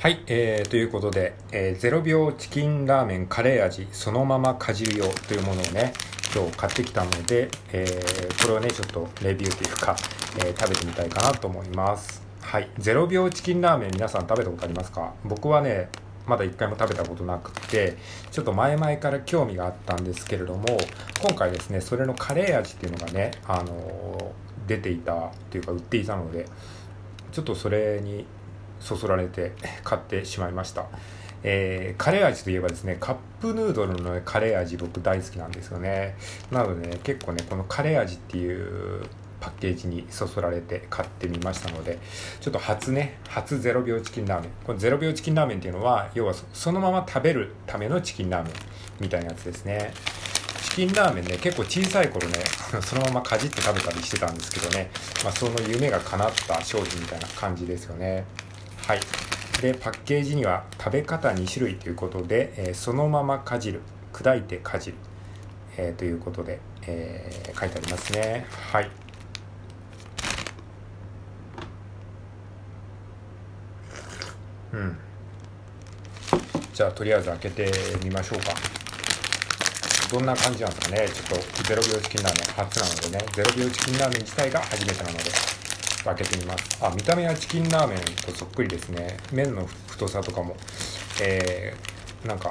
[0.00, 5.92] はい、えー、ということで、えー、0秒チキンラーメンカレー味そのままかじるよというものをね
[6.34, 9.94] 今日買ってきたので、えー、これをねちょっとレビューというか、
[10.38, 12.22] えー、食べてみたいかなと思います。
[12.40, 15.12] はい0秒チキンラーメン皆さん食べたことありますか？
[15.22, 15.90] 僕はね
[16.26, 17.98] まだ一回も食べたことなくて
[18.30, 20.64] ちょっと前々から興味があったんですけれども
[21.28, 26.46] 今回ですねそれのカレー味っていうのがね、あのー、出ていたっていうか売っていたので
[27.32, 28.24] ちょっとそれに
[28.80, 29.52] そそられて
[29.84, 30.86] 買ってしまいました、
[31.42, 36.16] えー、カレー味といえばですねカップヌードルのカレー味僕大好きなんですよね。
[36.50, 39.06] なのでね結構ねこのカレー味っていう
[39.40, 41.98] パッケージにそそられて買ってみましたので
[42.40, 44.50] ちょっと初ね初0秒チキンラーメン。
[44.64, 48.52] この0秒チキンラーメンっていうのは要はそのまま食べるためのチキンラーメン
[49.00, 49.92] みたいなやつですね。
[50.70, 52.34] チキンラーメンね結構小さい頃ね
[52.82, 54.90] そのままかじって食べたりしてたんですけどね、
[55.24, 58.24] まあ、その夢が叶った商品みたいな感じですよね。
[58.90, 59.00] はい。
[59.62, 63.82] でパッケージには食べ方2種類ということで、えー、そのままかじる
[64.12, 64.96] 砕いてかじる、
[65.76, 68.46] えー、ということで、えー、書いてありますね。
[68.72, 68.90] はい。
[74.72, 74.98] うん。
[76.74, 78.46] じゃあとりあえず開けてみましょうか。
[80.10, 81.08] どんな感じなんですかね。
[81.08, 85.59] ちょっと0秒チキンラーメン初なのでね0秒チキンラーメン自体が初めてなので。
[86.04, 86.84] 開けてみます。
[86.84, 89.18] あ見た目はチキンラーメンとそっくりですね。
[89.32, 90.56] 麺の太さとかも。
[91.22, 92.50] えー、なんか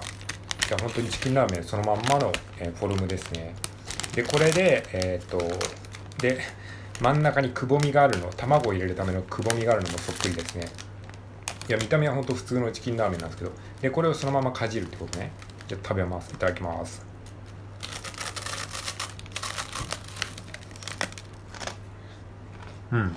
[0.67, 3.55] じゃ本当にチキンラーメンそのまんまの、えー、フォルムですね。
[4.13, 5.39] でこれでえー、っと
[6.19, 6.39] で
[7.01, 8.29] 真ん中にくぼみがあるの。
[8.35, 10.67] 卵を入れるためのくぼみがあるのもそっくりですね。
[11.67, 13.51] いや見た目は本当普通のチキンラーメンなんですけど。
[13.81, 15.31] でこれをそのままかじるってことね。
[15.67, 16.31] じゃ食べます。
[16.31, 17.05] いただきます。
[22.91, 23.15] うん。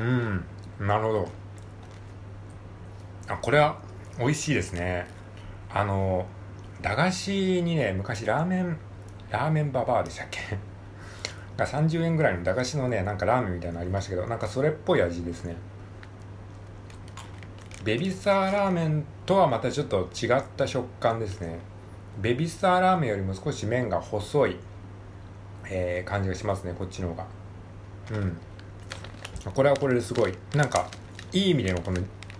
[0.00, 0.44] うん。
[0.86, 1.28] なるほど。
[3.28, 3.78] あこれは
[4.18, 5.06] 美味しいですね。
[5.72, 6.26] あの
[6.80, 8.76] 駄菓子にね昔ラーメン
[9.30, 10.40] ラーメンババアでしたっけ？
[11.56, 15.54] が30円ぐらいの駄菓子のねなんかラーメンみたいなのありましたけどなんかそれっぽい味ですね。
[17.84, 21.58] ベビースターラーメンとはまたちょっと違った食感ですね。
[22.18, 24.56] ベビースターラーメンよりも少し麺が細い、
[25.70, 27.26] えー、感じがしますねこっちの方が。
[28.12, 28.38] うん。
[29.54, 30.88] これはこれですごいなんか
[31.32, 31.98] いい意味でのこの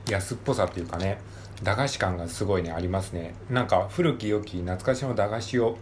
[0.09, 1.19] 安っぽさっていうかね
[1.63, 3.35] 駄菓子感がすごいねありますね。
[3.51, 5.77] なんか古き良き懐かしの駄菓子を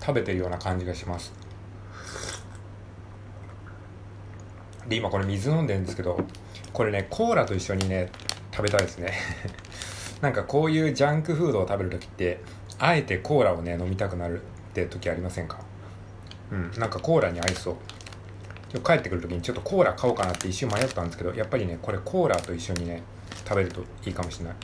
[0.00, 1.32] 食べてるような感じがします。
[4.88, 6.18] で今これ水飲んでるんですけど
[6.72, 8.10] これねコーラと一緒にね
[8.52, 9.12] 食べたいですね。
[10.22, 12.40] なんかこういうジャンクフードを食べる時って
[12.78, 15.58] あえてコーラをね飲みたくなるって時ありませんか？
[16.50, 17.76] うんなんかコーラに合いそう。
[18.84, 23.02] 帰ってくる時にちょっとコーラ買おうかなって一瞬迷ったんですけどやっぱりねこれコーラと一緒にね
[23.46, 24.54] 食べるといいかもしれない。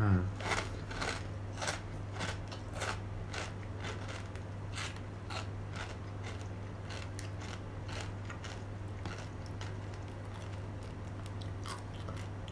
[0.00, 0.24] うん。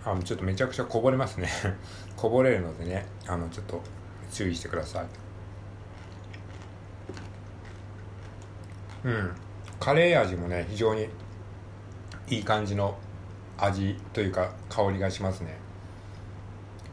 [0.05, 1.49] あちょっとめちゃくちゃこぼれますね。
[2.17, 3.81] こぼれるのでねあのちょっと
[4.31, 5.07] 注意してください。
[9.05, 9.31] うん。
[9.79, 11.09] カレー味もね非常に
[12.29, 12.99] いい感じの
[13.59, 15.59] 味というか香りがしますね。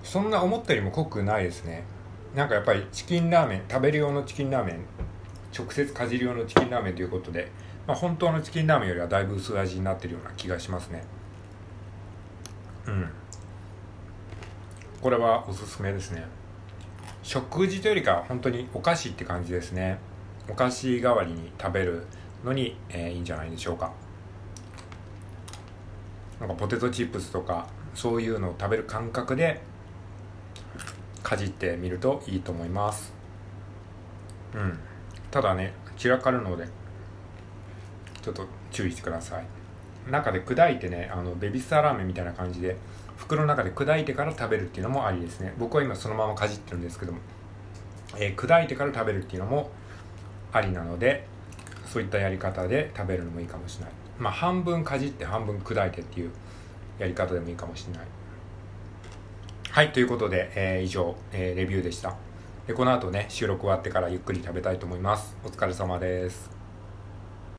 [0.03, 1.83] そんな思ったよりも濃くないですね。
[2.33, 4.79] なんかやっぱりチキンラーメン食べる用のチキンラーメン
[5.57, 7.51] 直接かじる用のチキンラーメンということで、
[7.87, 11.03] まあ、本当のチキンラーメンよりはだいぶ薄味になってるような気がしますね。
[12.85, 13.09] うん。
[15.01, 16.25] これはおすすめですね。
[17.27, 19.99] 食事というよりか本当にお菓子って感じですね。
[20.49, 22.07] お菓子代わりに食べる
[22.45, 23.91] のに、えー、いいんじゃないでしょうか。
[26.39, 29.59] なんかポテトチップスとかそういうのを食べる感覚で
[31.21, 33.13] かじってみるといいと思います。
[34.55, 34.79] うん。
[35.29, 36.65] ただね散らかるので
[38.21, 39.56] ちょっと注意してください。
[40.11, 42.75] 中で砕いてねあのベビースターラーメンみたいな感じで
[43.17, 45.53] 袋の中で砕いてから食べるっていうのもありですね。
[45.57, 47.19] 僕は今そのままかじってるんですけども、
[48.17, 49.71] えー、砕いてから食べるっていうのも
[50.53, 51.25] ありなので
[51.85, 53.93] そういったやり方で食べるのもいいかもしれない。
[54.19, 56.31] まあ半分かじって半分砕いてっていう
[56.99, 58.07] やり方でもいいかもしれない。
[59.71, 62.15] はいということで、えー、以上、えー、レビューでした。
[62.65, 65.35] でこの後ね収録終わってからゆっくり食べたいと思います。
[65.43, 66.56] お疲れ様です。